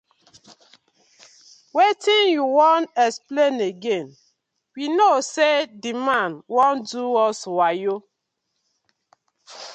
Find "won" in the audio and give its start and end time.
2.57-2.83